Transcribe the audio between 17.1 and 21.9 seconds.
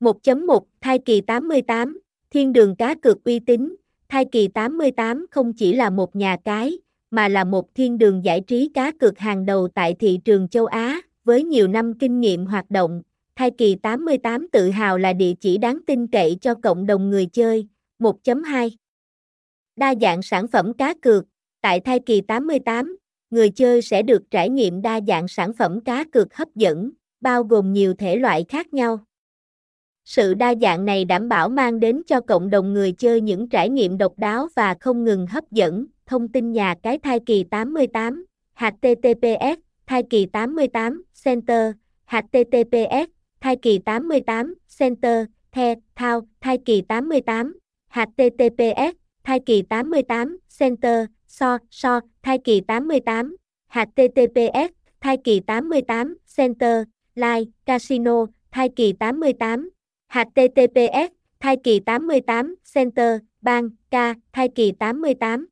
người chơi. 1.2 Đa dạng sản phẩm cá cược, tại